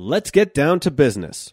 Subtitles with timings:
[0.00, 1.52] Let's get down to business.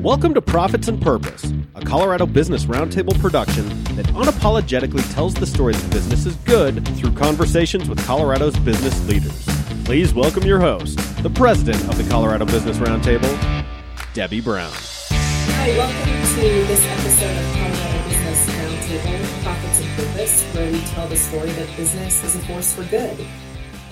[0.00, 5.74] Welcome to Profits and Purpose, a Colorado Business Roundtable production that unapologetically tells the story
[5.74, 9.46] that business is good through conversations with Colorado's business leaders.
[9.84, 13.66] Please welcome your host, the president of the Colorado Business Roundtable,
[14.14, 14.72] Debbie Brown.
[14.72, 21.06] Hi, welcome to this episode of Colorado Business Roundtable, Profits and Purpose, where we tell
[21.08, 23.18] the story that business is a force for good.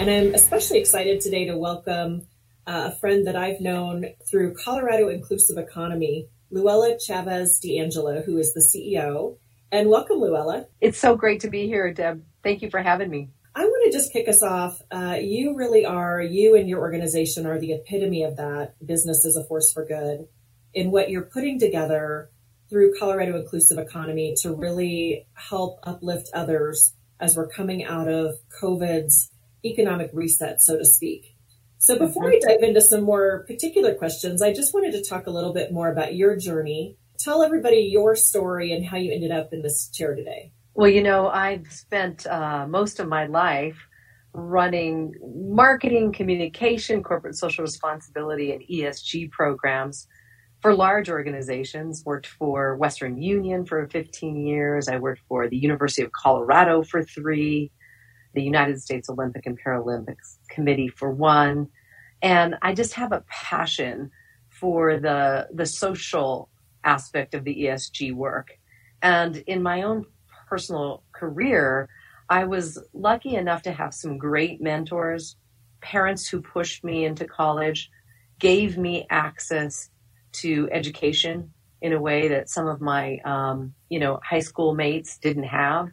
[0.00, 2.26] And I'm especially excited today to welcome
[2.66, 8.54] uh, a friend that I've known through Colorado Inclusive Economy, Luella Chavez D'Angelo, who is
[8.54, 9.36] the CEO.
[9.70, 10.68] And welcome, Luella.
[10.80, 12.24] It's so great to be here, Deb.
[12.42, 13.28] Thank you for having me.
[13.54, 14.80] I want to just kick us off.
[14.90, 18.76] Uh, you really are, you and your organization are the epitome of that.
[18.86, 20.26] Business is a force for good
[20.72, 22.30] in what you're putting together
[22.70, 29.30] through Colorado Inclusive Economy to really help uplift others as we're coming out of COVID's
[29.64, 31.36] economic reset, so to speak.
[31.78, 32.46] So before mm-hmm.
[32.46, 35.72] I dive into some more particular questions, I just wanted to talk a little bit
[35.72, 36.98] more about your journey.
[37.18, 40.52] Tell everybody your story and how you ended up in this chair today.
[40.74, 43.76] Well, you know, I've spent uh, most of my life
[44.32, 50.06] running marketing, communication, corporate social responsibility, and ESG programs
[50.60, 52.02] for large organizations.
[52.04, 54.88] Worked for Western Union for 15 years.
[54.88, 57.72] I worked for the University of Colorado for three,
[58.34, 61.68] the United States Olympic and Paralympics Committee for one.
[62.22, 64.10] And I just have a passion
[64.48, 66.48] for the, the social
[66.84, 68.58] aspect of the ESG work.
[69.02, 70.04] And in my own
[70.48, 71.88] personal career,
[72.28, 75.36] I was lucky enough to have some great mentors,
[75.80, 77.90] parents who pushed me into college,
[78.38, 79.90] gave me access
[80.32, 85.18] to education in a way that some of my, um, you know, high school mates
[85.18, 85.88] didn't have.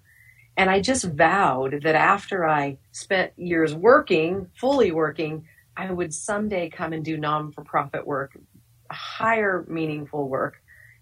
[0.58, 5.46] And I just vowed that after I spent years working, fully working,
[5.78, 8.38] I would someday come and do non for profit work,
[8.92, 10.56] higher meaningful work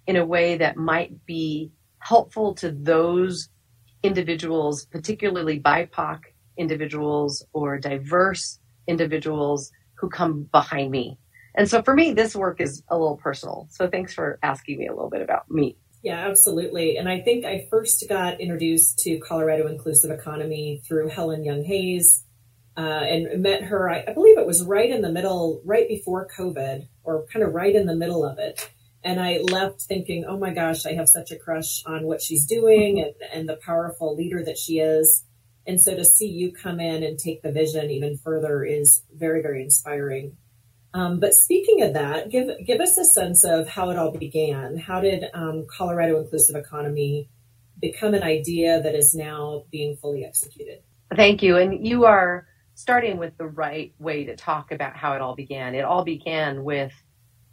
[0.08, 3.50] in a way that might be helpful to those
[4.04, 6.20] individuals, particularly BIPOC
[6.58, 11.18] individuals or diverse individuals who come behind me.
[11.56, 13.68] And so for me, this work is a little personal.
[13.72, 15.78] So thanks for asking me a little bit about me.
[16.06, 16.98] Yeah, absolutely.
[16.98, 22.24] And I think I first got introduced to Colorado Inclusive Economy through Helen Young Hayes
[22.78, 23.90] uh, and met her.
[23.90, 27.56] I, I, believe it was right in the middle, right before COVID, or kind of
[27.56, 28.70] right in the middle of it.
[29.04, 32.46] And I left thinking, oh my gosh, I have such a crush on what she's
[32.46, 35.26] doing and, and the powerful leader that she is.
[35.66, 39.42] And so to see you come in and take the vision even further is very,
[39.42, 40.38] very inspiring.
[40.96, 44.78] Um, but speaking of that, give give us a sense of how it all began.
[44.78, 47.30] How did um, Colorado Inclusive Economy
[47.82, 50.84] become an idea that is now being fully executed?
[51.14, 51.58] Thank you.
[51.58, 55.76] And you are starting with the right way to talk about how it all began.
[55.76, 56.94] It all began with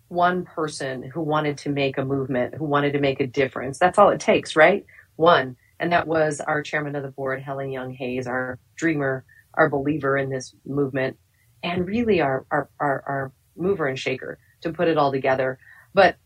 [0.07, 3.77] one person who wanted to make a movement, who wanted to make a difference.
[3.77, 4.87] That's all it takes, right?
[5.17, 5.57] One.
[5.81, 10.17] And that was our chairman of the board, Helen Young Hayes, our dreamer, our believer
[10.17, 11.17] in this movement
[11.63, 15.59] and really our, our, our, our mover and shaker to put it all together.
[15.95, 16.17] But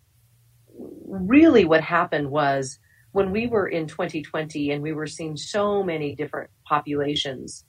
[1.06, 2.78] really what happened was
[3.12, 7.64] when we were in 2020 and we were seeing so many different populations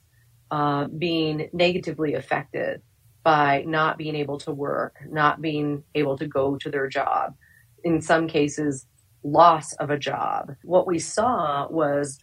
[0.50, 2.82] uh, being negatively affected
[3.22, 7.34] by not being able to work, not being able to go to their job,
[7.84, 8.86] in some cases,
[9.22, 10.54] loss of a job.
[10.64, 12.18] What we saw was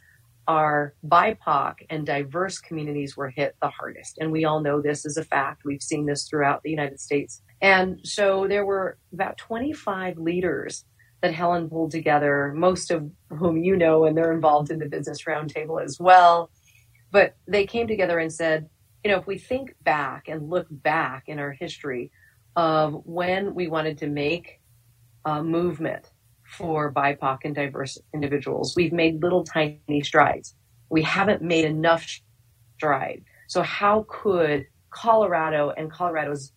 [0.47, 4.17] our BIPOC and diverse communities were hit the hardest.
[4.19, 5.63] And we all know this is a fact.
[5.65, 7.41] We've seen this throughout the United States.
[7.61, 10.85] And so there were about 25 leaders
[11.21, 15.23] that Helen pulled together, most of whom you know, and they're involved in the business
[15.23, 16.51] roundtable as well.
[17.11, 18.69] But they came together and said,
[19.03, 22.11] you know, if we think back and look back in our history
[22.55, 24.59] of when we wanted to make
[25.25, 26.11] a movement
[26.57, 28.75] for BIPOC and diverse individuals.
[28.75, 30.55] We've made little tiny strides.
[30.89, 32.05] We haven't made enough
[32.77, 33.23] stride.
[33.47, 36.51] So how could Colorado and Colorado's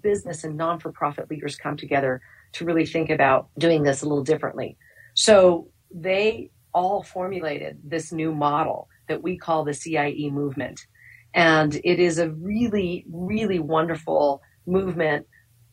[0.00, 2.20] business and non-for-profit leaders come together
[2.52, 4.76] to really think about doing this a little differently?
[5.14, 10.86] So they all formulated this new model that we call the CIE movement.
[11.34, 15.26] And it is a really, really wonderful movement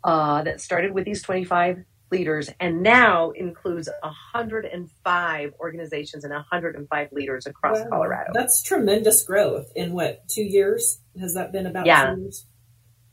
[0.03, 1.83] uh, that started with these 25
[2.13, 7.87] leaders and now includes 105 organizations and 105 leaders across wow.
[7.89, 8.31] Colorado.
[8.33, 10.99] That's tremendous growth in what, two years?
[11.19, 12.13] Has that been about yeah.
[12.13, 12.45] two years?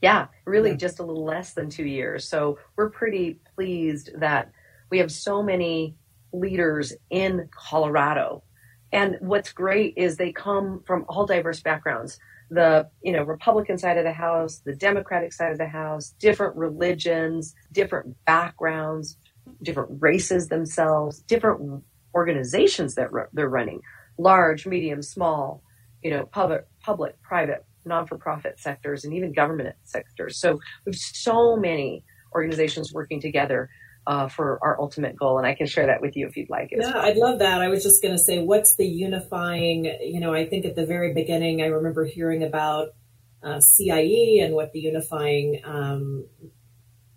[0.02, 0.76] Yeah, really yeah.
[0.76, 2.28] just a little less than two years.
[2.28, 4.52] So we're pretty pleased that
[4.90, 5.96] we have so many
[6.32, 8.42] leaders in Colorado.
[8.92, 12.18] And what's great is they come from all diverse backgrounds.
[12.50, 16.56] The you know Republican side of the House, the Democratic side of the House, different
[16.56, 19.16] religions, different backgrounds,
[19.62, 21.82] different races themselves, different
[22.14, 23.80] organizations that they're running,
[24.18, 25.62] large, medium, small,
[26.02, 30.38] you know, public, public, private, non-for-profit sectors, and even government sectors.
[30.38, 30.54] So
[30.84, 32.04] we have so many
[32.34, 33.70] organizations working together
[34.06, 35.38] uh, for our ultimate goal.
[35.38, 36.70] And I can share that with you if you'd like.
[36.72, 37.04] Yeah, well.
[37.04, 37.60] I'd love that.
[37.60, 40.86] I was just going to say, what's the unifying, you know, I think at the
[40.86, 42.88] very beginning, I remember hearing about
[43.42, 46.26] uh, CIE and what the unifying um,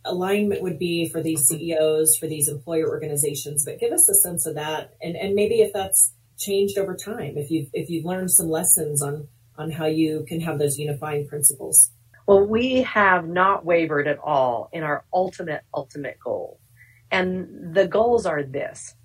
[0.05, 4.45] alignment would be for these CEOs, for these employer organizations, but give us a sense
[4.45, 4.93] of that.
[5.01, 9.01] And, and maybe if that's changed over time, if you've, if you've learned some lessons
[9.01, 9.27] on,
[9.57, 11.91] on how you can have those unifying principles.
[12.25, 16.59] Well, we have not wavered at all in our ultimate, ultimate goal.
[17.13, 18.95] And the goals are this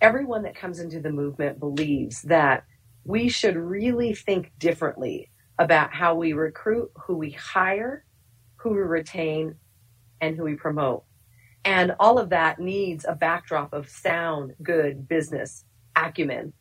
[0.00, 2.64] everyone that comes into the movement believes that
[3.04, 8.04] we should really think differently about how we recruit, who we hire,
[8.56, 9.54] who we retain,
[10.20, 11.04] and who we promote.
[11.64, 15.64] And all of that needs a backdrop of sound, good business
[15.96, 16.52] acumen.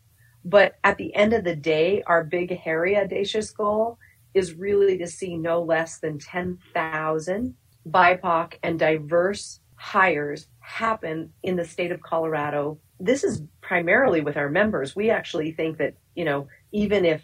[0.46, 3.98] But at the end of the day, our big, hairy, audacious goal
[4.36, 7.56] is really to see no less than 10,000
[7.90, 12.80] BIPOC and diverse hires happen in the state of Colorado.
[13.02, 14.96] This is primarily with our members.
[14.96, 17.22] We actually think that, you know, even if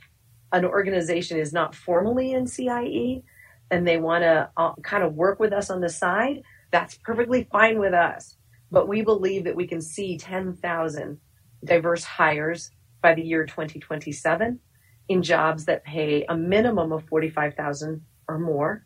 [0.51, 3.23] an organization is not formally in CIE
[3.71, 7.47] and they want to uh, kind of work with us on the side, that's perfectly
[7.49, 8.35] fine with us.
[8.69, 11.17] But we believe that we can see 10,000
[11.63, 12.71] diverse hires
[13.01, 14.59] by the year 2027
[15.07, 18.85] in jobs that pay a minimum of 45,000 or more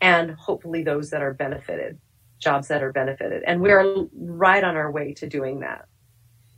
[0.00, 1.98] and hopefully those that are benefited
[2.40, 3.42] jobs that are benefited.
[3.46, 5.86] And we're right on our way to doing that.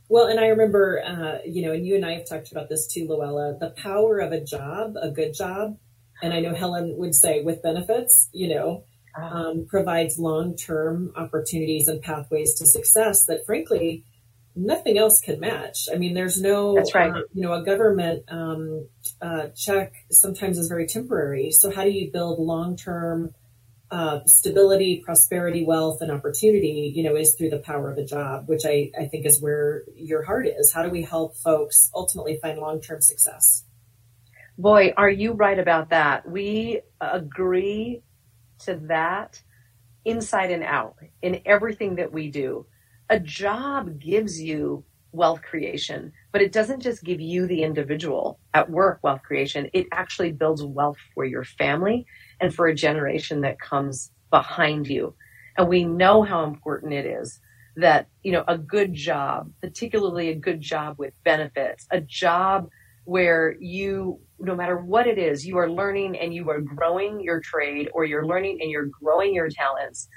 [0.09, 2.87] Well, and I remember, uh, you know, and you and I have talked about this
[2.87, 5.77] too, Luella, the power of a job, a good job.
[6.21, 8.83] And I know Helen would say with benefits, you know,
[9.17, 9.47] ah.
[9.47, 14.05] um, provides long term opportunities and pathways to success that frankly,
[14.55, 15.87] nothing else can match.
[15.91, 17.11] I mean, there's no, That's right.
[17.11, 18.87] Uh, you know, a government um,
[19.21, 21.51] uh, check sometimes is very temporary.
[21.51, 23.33] So, how do you build long term
[23.93, 28.49] uh, stability, prosperity, wealth, and opportunity, you know, is through the power of a job,
[28.49, 30.73] which I, I think is where your heart is.
[30.73, 33.65] How do we help folks ultimately find long term success?
[34.57, 36.27] Boy, are you right about that?
[36.27, 38.01] We agree
[38.65, 39.39] to that
[40.05, 42.65] inside and out in everything that we do.
[43.11, 48.71] A job gives you wealth creation, but it doesn't just give you, the individual, at
[48.71, 49.69] work wealth creation.
[49.71, 52.07] It actually builds wealth for your family
[52.43, 55.15] and for a generation that comes behind you.
[55.57, 57.39] And we know how important it is
[57.77, 62.69] that, you know, a good job, particularly a good job with benefits, a job
[63.05, 67.39] where you, no matter what it is, you are learning and you are growing your
[67.39, 70.09] trade or you're learning and you're growing your talents,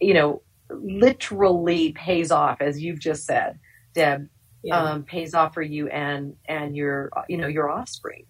[0.00, 3.58] you know, literally pays off, as you've just said,
[3.94, 4.26] Deb,
[4.62, 4.82] yeah.
[4.82, 8.24] um, pays off for you and, and your, you know, your offspring.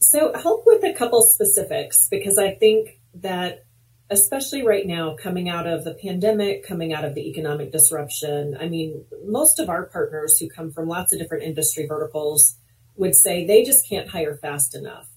[0.00, 3.64] So help with a couple specifics because I think that
[4.10, 8.68] especially right now coming out of the pandemic, coming out of the economic disruption, I
[8.68, 12.56] mean, most of our partners who come from lots of different industry verticals
[12.96, 15.08] would say they just can't hire fast enough.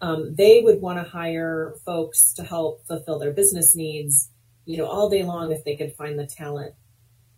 [0.00, 4.30] Um, they would want to hire folks to help fulfill their business needs,
[4.64, 6.74] you know, all day long if they could find the talent.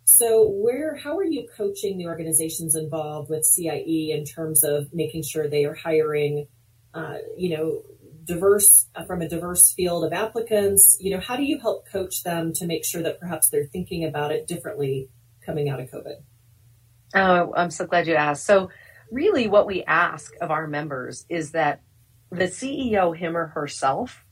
[0.05, 5.25] So where, how are you coaching the organizations involved with CIE in terms of making
[5.25, 6.47] sure they are hiring
[6.95, 7.83] uh, you know,
[8.25, 10.97] diverse uh, from a diverse field of applicants.
[11.01, 14.05] You know, how do you help coach them to make sure that perhaps they're thinking
[14.05, 15.09] about it differently
[15.45, 16.23] coming out of COVID?
[17.15, 18.47] Oh, I'm so glad you asked.
[18.47, 18.71] So,
[19.11, 21.83] really, what we ask of our members is that
[22.31, 24.25] the CEO, him or herself,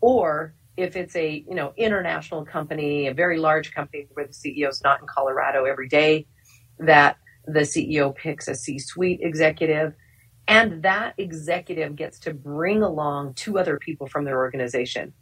[0.00, 4.68] or if it's a you know international company, a very large company where the CEO
[4.68, 6.26] is not in Colorado every day,
[6.78, 9.94] that the CEO picks a C-suite executive
[10.50, 15.12] and that executive gets to bring along two other people from their organization.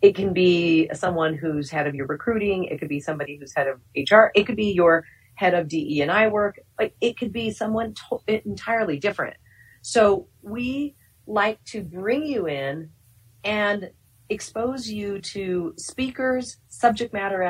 [0.00, 2.64] It can be someone who's head of your recruiting.
[2.64, 4.30] It could be somebody who's head of HR.
[4.36, 6.60] It could be your head of DE and I work.
[6.78, 9.36] Like it could be someone to- entirely different.
[9.82, 10.94] So we
[11.26, 12.90] like to bring you in
[13.42, 13.90] and
[14.28, 17.42] expose you to speakers, subject matter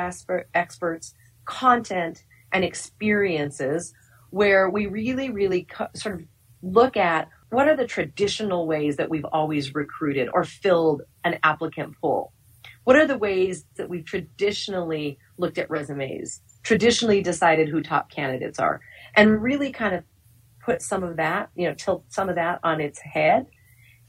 [0.55, 1.13] experts,
[1.45, 3.93] content, and experiences
[4.31, 6.21] where we really, really co- sort of
[6.71, 11.95] look at what are the traditional ways that we've always recruited or filled an applicant
[12.01, 12.33] pool?
[12.83, 18.59] What are the ways that we've traditionally looked at resumes, traditionally decided who top candidates
[18.59, 18.81] are,
[19.15, 20.03] and really kind of
[20.63, 23.45] put some of that, you know, tilt some of that on its head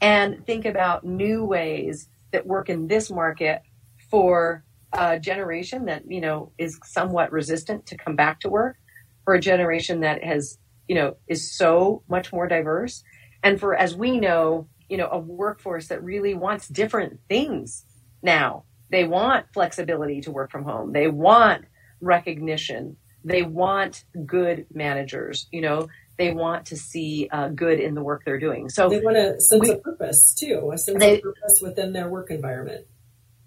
[0.01, 3.61] and think about new ways that work in this market
[4.09, 4.63] for
[4.93, 8.77] a generation that, you know, is somewhat resistant to come back to work,
[9.23, 10.57] for a generation that has,
[10.89, 13.03] you know, is so much more diverse.
[13.43, 17.85] And for, as we know, you know, a workforce that really wants different things
[18.21, 18.65] now.
[18.91, 20.91] They want flexibility to work from home.
[20.91, 21.65] They want
[22.01, 22.97] recognition.
[23.23, 25.47] They want good managers.
[25.51, 28.67] You know, they want to see uh, good in the work they're doing.
[28.69, 31.93] So they want a sense we, of purpose too, a sense they, of purpose within
[31.93, 32.87] their work environment.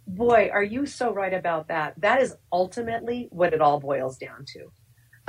[0.07, 1.95] Boy, are you so right about that?
[2.01, 4.71] That is ultimately what it all boils down to.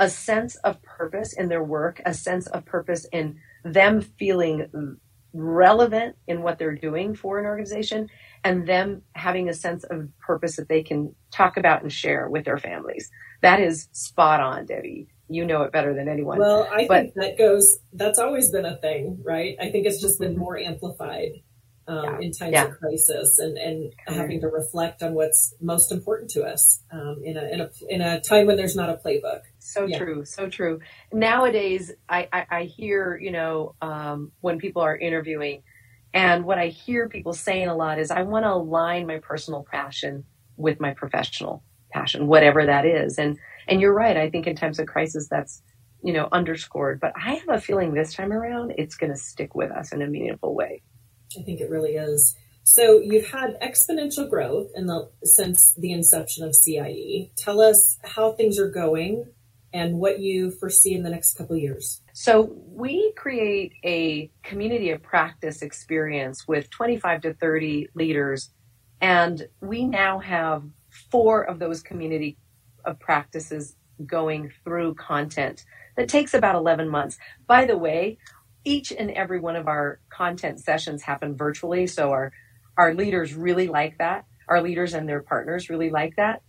[0.00, 4.98] A sense of purpose in their work, a sense of purpose in them feeling
[5.32, 8.08] relevant in what they're doing for an organization,
[8.42, 12.44] and them having a sense of purpose that they can talk about and share with
[12.44, 13.10] their families.
[13.42, 16.38] That is spot on, Debbie you know it better than anyone.
[16.38, 19.56] Well, I but, think that goes, that's always been a thing, right?
[19.60, 21.42] I think it's just been more amplified
[21.88, 22.64] um, yeah, in times yeah.
[22.64, 27.36] of crisis and, and having to reflect on what's most important to us um, in,
[27.36, 29.42] a, in, a, in a time when there's not a playbook.
[29.64, 29.96] So yeah.
[29.96, 30.80] true, so true.
[31.10, 35.62] Nowadays, I, I, I hear, you know, um, when people are interviewing,
[36.12, 39.64] and what I hear people saying a lot is, I want to align my personal
[39.68, 40.24] passion
[40.58, 43.18] with my professional passion, whatever that is.
[43.18, 44.18] And and you're right.
[44.18, 45.62] I think in times of crisis, that's,
[46.02, 47.00] you know, underscored.
[47.00, 50.02] But I have a feeling this time around, it's going to stick with us in
[50.02, 50.82] a meaningful way.
[51.38, 52.36] I think it really is.
[52.64, 57.32] So you've had exponential growth in the since the inception of CIE.
[57.34, 59.32] Tell us how things are going
[59.74, 62.00] and what you foresee in the next couple years.
[62.14, 68.50] So we create a community of practice experience with 25 to 30 leaders
[69.00, 70.62] and we now have
[71.10, 72.38] four of those community
[72.84, 73.76] of practices
[74.06, 75.64] going through content
[75.96, 77.18] that takes about 11 months.
[77.46, 78.18] By the way,
[78.64, 81.86] each and every one of our content sessions happen virtually.
[81.86, 82.32] So our,
[82.78, 84.24] our leaders really like that.
[84.48, 86.42] Our leaders and their partners really like that.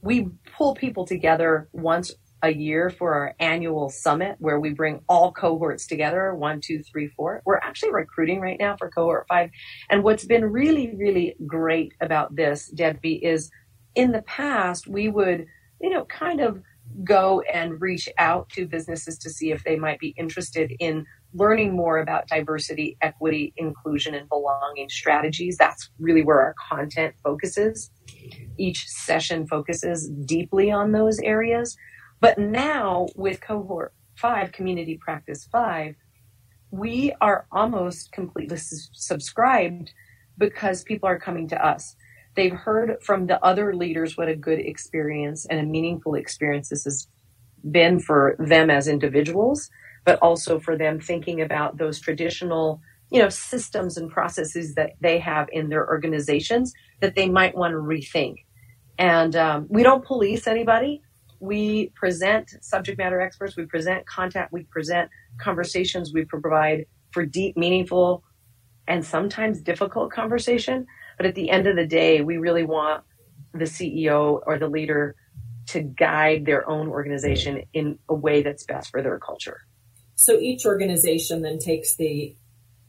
[0.00, 5.32] We pull people together once a year for our annual summit where we bring all
[5.32, 7.42] cohorts together one, two, three, four.
[7.44, 9.50] We're actually recruiting right now for cohort five.
[9.90, 13.50] And what's been really, really great about this, Debbie, is
[13.94, 15.46] in the past, we would
[15.80, 16.60] you know, kind of
[17.04, 21.04] go and reach out to businesses to see if they might be interested in
[21.34, 25.58] learning more about diversity, equity, inclusion, and belonging strategies.
[25.58, 27.90] That's really where our content focuses.
[28.56, 31.76] Each session focuses deeply on those areas.
[32.20, 35.94] But now with cohort five, community practice five,
[36.70, 39.92] we are almost completely subscribed
[40.36, 41.96] because people are coming to us.
[42.36, 46.84] They've heard from the other leaders what a good experience and a meaningful experience this
[46.84, 47.08] has
[47.70, 49.70] been for them as individuals,
[50.04, 55.18] but also for them thinking about those traditional, you know, systems and processes that they
[55.18, 58.44] have in their organizations that they might want to rethink.
[58.98, 61.02] And um, we don't police anybody.
[61.40, 63.56] We present subject matter experts.
[63.56, 64.48] We present content.
[64.50, 66.12] We present conversations.
[66.12, 68.24] We provide for deep, meaningful,
[68.86, 70.86] and sometimes difficult conversation.
[71.16, 73.04] But at the end of the day, we really want
[73.52, 75.14] the CEO or the leader
[75.66, 79.60] to guide their own organization in a way that's best for their culture.
[80.14, 82.34] So each organization then takes the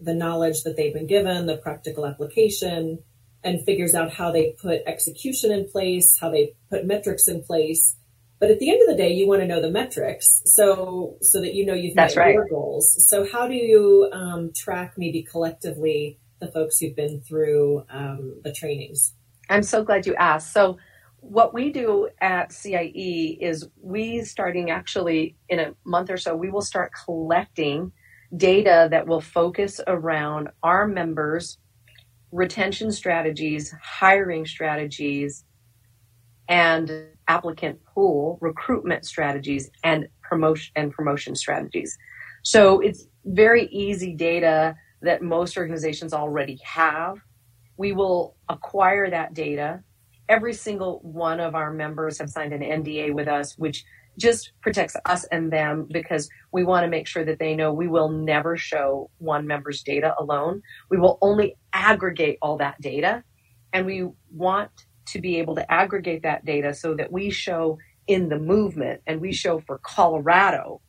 [0.02, 3.00] the knowledge that they've been given, the practical application,
[3.44, 7.98] and figures out how they put execution in place, how they put metrics in place.
[8.40, 11.42] But at the end of the day, you want to know the metrics, so so
[11.42, 12.34] that you know you've That's met right.
[12.34, 12.90] your goals.
[13.10, 18.54] So how do you um, track maybe collectively the folks who've been through um, the
[18.54, 19.14] trainings?
[19.50, 20.54] I'm so glad you asked.
[20.54, 20.78] So,
[21.22, 26.50] what we do at CIE is we starting actually in a month or so, we
[26.50, 27.92] will start collecting
[28.38, 31.58] data that will focus around our members'
[32.32, 35.44] retention strategies, hiring strategies,
[36.48, 36.90] and
[37.30, 41.98] applicant pool recruitment strategies and promotion and promotion strategies.
[42.44, 47.18] So it's very easy data that most organizations already have.
[47.78, 49.82] We will acquire that data.
[50.28, 53.86] Every single one of our members have signed an NDA with us, which
[54.18, 57.88] just protects us and them because we want to make sure that they know we
[57.88, 60.62] will never show one member's data alone.
[60.90, 63.24] We will only aggregate all that data
[63.72, 64.72] and we want
[65.12, 69.22] to be able to aggregate that data so that we show in the movement and
[69.22, 70.82] we show for Colorado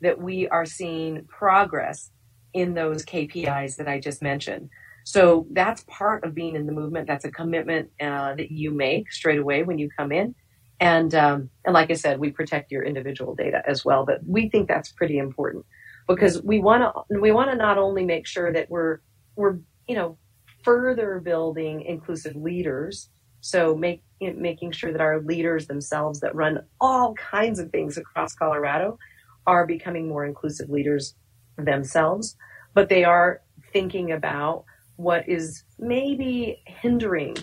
[0.00, 2.10] that we are seeing progress
[2.54, 4.68] in those KPIs that I just mentioned.
[5.04, 7.06] So that's part of being in the movement.
[7.06, 10.34] That's a commitment uh, that you make straight away when you come in.
[10.80, 14.04] And um, and like I said, we protect your individual data as well.
[14.04, 15.64] But we think that's pretty important
[16.06, 19.00] because we want to we want to not only make sure that we're
[19.36, 20.18] we're you know,
[20.62, 23.08] further building inclusive leaders.
[23.40, 28.34] So make, making sure that our leaders themselves that run all kinds of things across
[28.34, 28.98] Colorado
[29.46, 31.14] are becoming more inclusive leaders
[31.56, 32.36] themselves,
[32.74, 33.40] but they are
[33.72, 34.64] thinking about
[34.96, 37.36] what is maybe hindering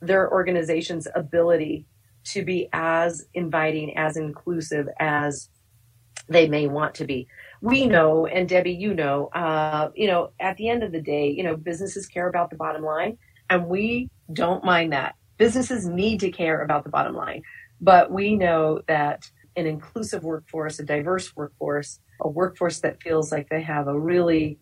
[0.00, 1.86] their organization's ability
[2.24, 5.48] to be as inviting, as inclusive as
[6.28, 7.26] they may want to be.
[7.60, 11.28] We know, and Debbie, you know, uh, you know, at the end of the day,
[11.30, 13.18] you know, businesses care about the bottom line,
[13.50, 15.14] and we don't mind that.
[15.40, 17.42] Businesses need to care about the bottom line,
[17.80, 23.48] but we know that an inclusive workforce, a diverse workforce, a workforce that feels like
[23.48, 24.58] they have a really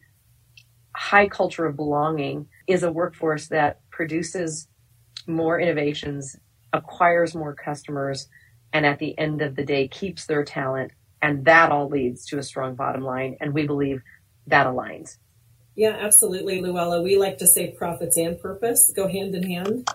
[0.95, 4.69] high culture of belonging is a workforce that produces
[5.27, 6.37] more innovations,
[6.73, 8.29] acquires more customers,
[8.73, 10.93] and at the end of the day keeps their talent.
[11.21, 13.37] And that all leads to a strong bottom line.
[13.41, 14.01] And we believe
[14.47, 15.17] that aligns.
[15.75, 17.03] Yeah, absolutely, Luella.
[17.03, 19.89] We like to say profits and purpose go hand in hand.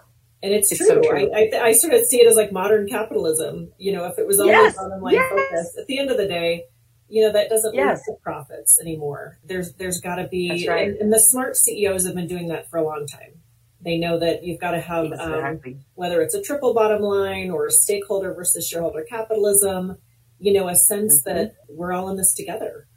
[0.44, 1.02] And it's, it's true.
[1.02, 1.32] True.
[1.34, 3.72] I, I, I, sort of see it as like modern capitalism.
[3.78, 4.76] You know, if it was only yes.
[4.76, 5.30] bottom line yes.
[5.30, 6.66] focus, at the end of the day,
[7.08, 8.02] you know, that doesn't yes.
[8.06, 9.40] lead to profits anymore.
[9.46, 10.90] There's there's got to be, right.
[10.90, 13.40] and, and, the smart CEOs have been doing that for a long time.
[13.80, 15.74] They know that you've got to have um, exactly.
[15.74, 19.98] um, whether it's a triple bottom line or stakeholder versus shareholder capitalism.
[20.40, 21.38] You know, a sense mm-hmm.
[21.38, 22.88] that we're all in this together.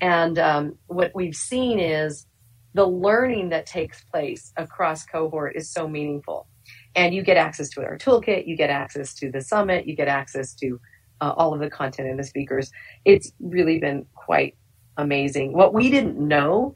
[0.00, 2.26] And um, what we've seen is
[2.74, 6.46] the learning that takes place across cohort is so meaningful.
[6.94, 10.08] And you get access to our toolkit, you get access to the summit, you get
[10.08, 10.78] access to
[11.22, 12.70] uh, all of the content and the speakers.
[13.06, 14.56] It's really been quite
[14.98, 15.54] amazing.
[15.54, 16.74] What we didn't know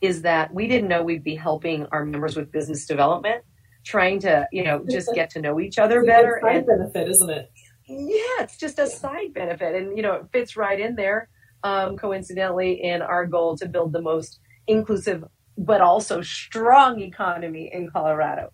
[0.00, 3.44] is that we didn't know we'd be helping our members with business development,
[3.84, 6.40] trying to, you know, just get to know each other better.
[6.42, 7.50] side and, benefit, isn't it?
[7.86, 9.74] Yeah, it's just a side benefit.
[9.74, 11.28] And, you know, it fits right in there,
[11.62, 15.24] um, coincidentally, in our goal to build the most inclusive
[15.56, 18.50] but also strong economy in Colorado.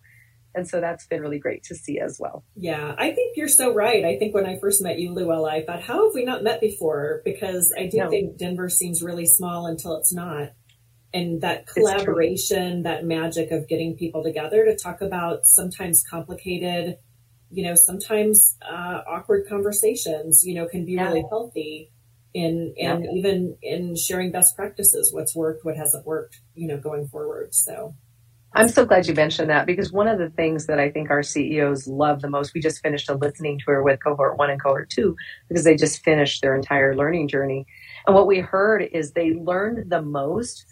[0.53, 2.43] And so that's been really great to see as well.
[2.55, 4.03] Yeah, I think you're so right.
[4.03, 6.59] I think when I first met you, Luella, I thought, how have we not met
[6.59, 7.21] before?
[7.23, 8.09] Because I do no.
[8.09, 10.49] think Denver seems really small until it's not
[11.13, 16.97] and that collaboration, that magic of getting people together to talk about sometimes complicated,
[17.49, 21.07] you know, sometimes uh, awkward conversations, you know, can be yeah.
[21.07, 21.91] really healthy
[22.33, 23.11] in and yeah.
[23.11, 27.53] even in sharing best practices, what's worked, what hasn't worked, you know, going forward.
[27.53, 27.95] So.
[28.53, 31.23] I'm so glad you mentioned that because one of the things that I think our
[31.23, 34.89] CEOs love the most, we just finished a listening tour with cohort one and cohort
[34.89, 35.15] two
[35.47, 37.65] because they just finished their entire learning journey.
[38.05, 40.65] And what we heard is they learned the most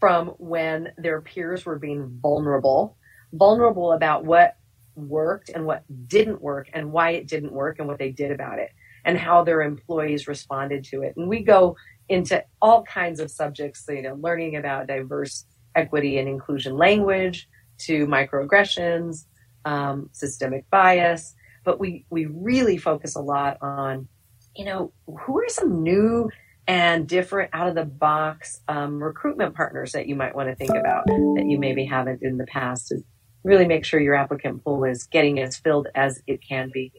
[0.00, 2.96] from when their peers were being vulnerable,
[3.32, 4.56] vulnerable about what
[4.94, 8.58] worked and what didn't work and why it didn't work and what they did about
[8.58, 8.70] it.
[9.06, 11.14] and how their employees responded to it.
[11.16, 11.76] And we go
[12.08, 18.06] into all kinds of subjects, you know, learning about diverse equity and inclusion language to
[18.06, 19.26] microaggressions,
[19.64, 21.34] um, systemic bias.
[21.64, 24.08] But we, we really focus a lot on,
[24.56, 26.28] you know, who are some new
[26.66, 30.70] and different out of the box um, recruitment partners that you might want to think
[30.70, 32.98] about that you maybe haven't in the past to
[33.44, 36.92] really make sure your applicant pool is getting as filled as it can be.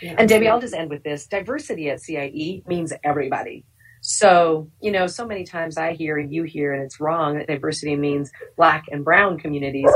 [0.00, 0.14] Yeah.
[0.16, 1.26] And Debbie, I'll just end with this.
[1.26, 3.66] Diversity at CIE means everybody.
[4.00, 7.46] So, you know, so many times I hear and you hear, and it's wrong that
[7.46, 9.90] diversity means black and brown communities.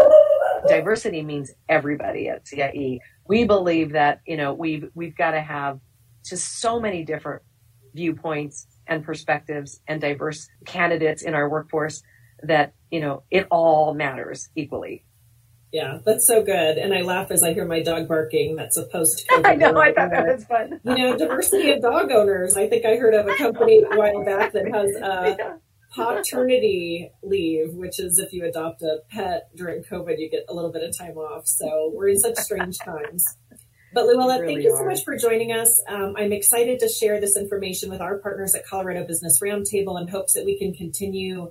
[0.69, 3.01] diversity means everybody at CIE.
[3.27, 5.81] We believe that, you know, we've, we've got to have
[6.25, 7.43] just so many different
[7.95, 12.03] viewpoints and perspectives and diverse candidates in our workforce
[12.43, 15.05] that, you know, it all matters equally.
[15.73, 16.79] Yeah, that's so good.
[16.79, 18.57] And I laugh as I hear my dog barking.
[18.57, 19.43] That's supposed to.
[19.45, 19.77] I know.
[19.79, 20.81] I thought that was fun.
[20.85, 22.57] you know, diversity of dog owners.
[22.57, 25.57] I think I heard of a company a while back that has a yeah.
[25.95, 30.73] paternity leave, which is if you adopt a pet during COVID, you get a little
[30.73, 31.47] bit of time off.
[31.47, 33.25] So we're in such strange times.
[33.97, 34.79] But Luella, really thank you are.
[34.79, 35.83] so much for joining us.
[35.89, 40.07] Um, I'm excited to share this information with our partners at Colorado Business Roundtable in
[40.07, 41.51] hopes that we can continue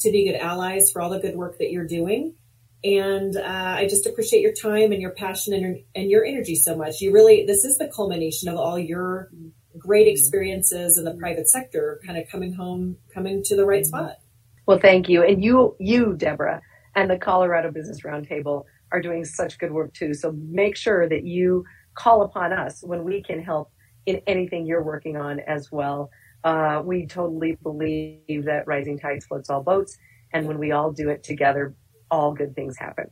[0.00, 2.34] to be good allies for all the good work that you're doing.
[2.82, 6.54] And uh, I just appreciate your time and your passion and your, and your energy
[6.54, 7.02] so much.
[7.02, 9.28] You really, this is the culmination of all your
[9.76, 14.16] great experiences in the private sector, kind of coming home, coming to the right spot.
[14.64, 16.62] Well, thank you, and you, you, Deborah,
[16.94, 20.14] and the Colorado Business Roundtable are doing such good work too.
[20.14, 23.70] So make sure that you call upon us when we can help
[24.06, 26.10] in anything you're working on as well.
[26.44, 29.96] Uh, we totally believe that rising tides floats all boats,
[30.32, 31.74] and when we all do it together,
[32.10, 33.06] all good things happen.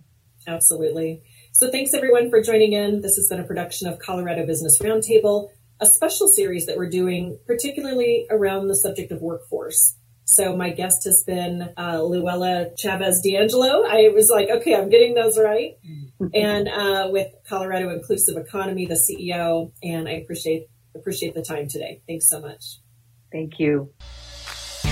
[0.46, 1.22] Absolutely.
[1.52, 3.02] So thanks everyone for joining in.
[3.02, 5.48] This has been a production of Colorado Business Roundtable,
[5.80, 9.96] a special series that we're doing particularly around the subject of workforce.
[10.32, 13.84] So my guest has been uh, Luella Chavez D'Angelo.
[13.84, 15.76] I was like, okay, I'm getting those right.
[16.32, 22.02] and uh, with Colorado Inclusive Economy, the CEO, and I appreciate appreciate the time today.
[22.06, 22.78] Thanks so much.
[23.32, 23.92] Thank you.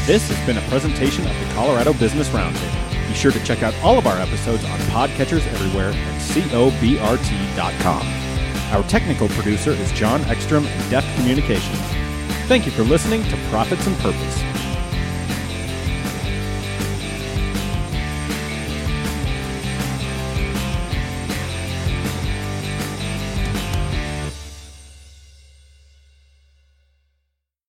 [0.07, 3.09] This has been a presentation of the Colorado Business Roundtable.
[3.09, 8.07] Be sure to check out all of our episodes on podcatchers everywhere at cobrt.com.
[8.73, 11.79] Our technical producer is John Ekstrom in Deft Communications.
[12.49, 14.48] Thank you for listening to Profits and Purpose.